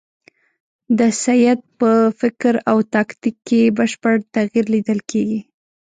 د 0.97 1.01
سید 1.23 1.59
په 1.79 1.91
فکر 2.19 2.53
او 2.69 2.77
تاکتیک 2.93 3.35
کې 3.47 3.61
بشپړ 3.77 4.15
تغییر 4.35 4.65
لیدل 4.73 4.99
کېږي. 5.11 5.39